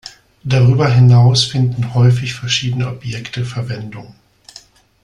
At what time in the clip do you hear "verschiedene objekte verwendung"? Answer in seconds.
2.33-4.15